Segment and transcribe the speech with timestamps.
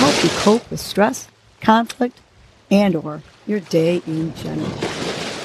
[0.00, 1.28] help you cope with stress,
[1.60, 2.18] conflict,
[2.70, 4.70] and or your day in general.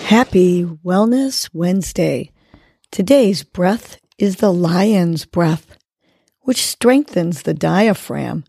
[0.05, 2.31] Happy Wellness Wednesday.
[2.90, 5.78] Today's breath is the lion's breath,
[6.44, 8.45] which strengthens the diaphragm,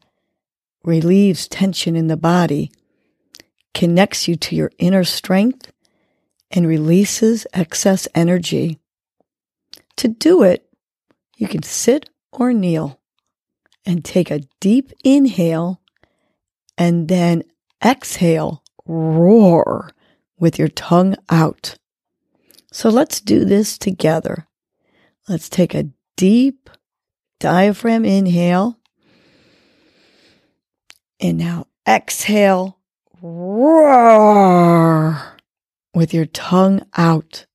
[0.84, 2.70] relieves tension in the body,
[3.74, 5.72] connects you to your inner strength,
[6.52, 8.78] and releases excess energy.
[9.96, 10.70] To do it,
[11.36, 13.00] you can sit or kneel
[13.84, 15.80] and take a deep inhale
[16.78, 17.42] and then
[17.84, 19.90] exhale, roar
[20.38, 21.76] with your tongue out.
[22.72, 24.46] So let's do this together.
[25.28, 26.70] Let's take a deep
[27.40, 28.78] diaphragm inhale.
[31.18, 32.78] And now exhale,
[33.22, 34.36] roar
[35.94, 37.46] with your tongue out.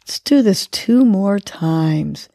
[0.00, 2.28] Let's do this two more times.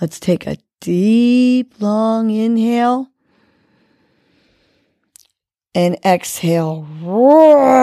[0.00, 3.08] Let's take a deep, long inhale
[5.76, 6.88] and exhale.
[7.02, 7.76] Roar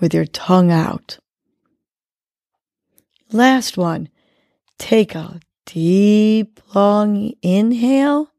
[0.00, 1.18] with your tongue out.
[3.30, 4.08] Last one.
[4.78, 8.30] Take a deep, long inhale.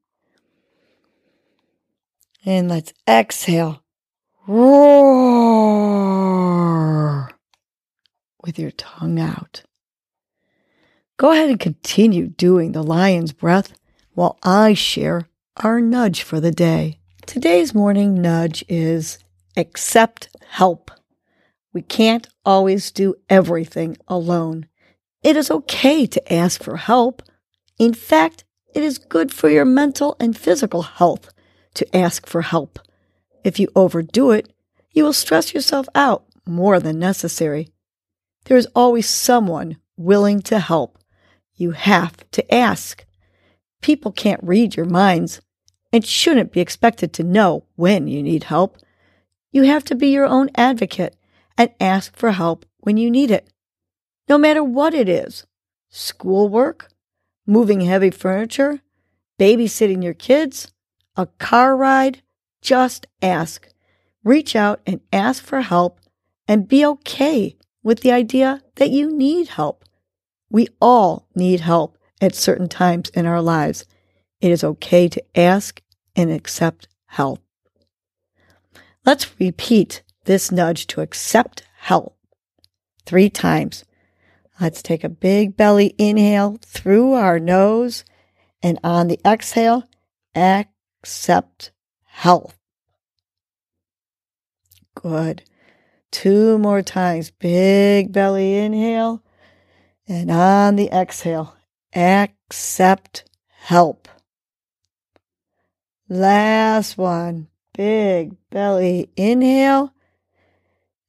[2.44, 3.84] And let's exhale.
[4.48, 5.30] Roar
[8.44, 9.62] with your tongue out.
[11.18, 13.78] Go ahead and continue doing the lion's breath
[14.16, 17.00] while I share our nudge for the day.
[17.26, 19.20] Today's morning nudge is
[19.56, 20.92] accept help.
[21.74, 24.68] We can't always do everything alone.
[25.24, 27.22] It is okay to ask for help.
[27.80, 31.30] In fact, it is good for your mental and physical health
[31.76, 32.80] to ask for help.
[33.44, 34.52] If you overdo it,
[34.92, 37.70] you will stress yourself out more than necessary.
[38.46, 41.00] There is always someone willing to help
[41.56, 43.06] you have to ask.
[43.82, 45.42] People can't read your minds
[45.96, 48.78] and shouldn't be expected to know when you need help.
[49.54, 51.16] You have to be your own advocate
[51.58, 53.48] and ask for help when you need it.
[54.28, 55.48] No matter what it is
[55.88, 56.92] schoolwork,
[57.48, 58.82] moving heavy furniture,
[59.40, 60.74] babysitting your kids,
[61.16, 62.22] a car ride,
[62.62, 63.70] just ask.
[64.22, 66.02] Reach out and ask for help
[66.46, 69.86] and be okay with the idea that you need help.
[70.50, 73.86] We all need help at certain times in our lives.
[74.42, 75.82] It is okay to ask
[76.16, 77.42] and accept help.
[79.06, 82.18] Let's repeat this nudge to accept help
[83.06, 83.86] three times.
[84.60, 88.06] Let's take a big belly inhale through our nose
[88.64, 89.84] and on the exhale,
[90.36, 91.72] accept
[92.06, 92.54] help.
[94.96, 95.44] Good.
[96.12, 97.30] Two more times.
[97.30, 99.22] Big belly inhale
[100.08, 101.56] and on the exhale,
[101.94, 104.08] accept help.
[106.08, 109.92] Last one, big belly inhale.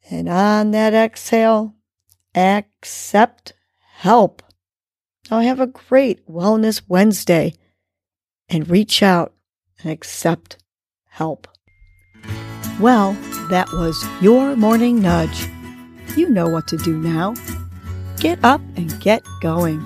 [0.09, 1.75] And on that exhale,
[2.34, 4.43] accept help.
[5.31, 7.55] Now have a great Wellness Wednesday
[8.49, 9.35] and reach out
[9.83, 10.56] and accept
[11.09, 11.49] help.
[12.81, 13.12] Well,
[13.51, 15.47] that was your morning nudge.
[16.17, 17.35] You know what to do now.
[18.19, 19.83] Get up and get going.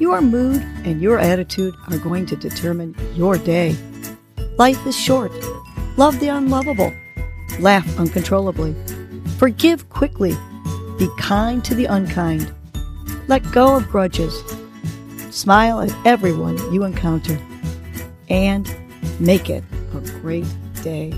[0.00, 3.76] Your mood and your attitude are going to determine your day.
[4.60, 5.32] Life is short.
[5.96, 6.92] Love the unlovable.
[7.60, 8.76] Laugh uncontrollably.
[9.38, 10.36] Forgive quickly.
[10.98, 12.52] Be kind to the unkind.
[13.26, 14.38] Let go of grudges.
[15.30, 17.38] Smile at everyone you encounter.
[18.28, 18.70] And
[19.18, 19.64] make it
[19.94, 20.44] a great
[20.82, 21.14] day.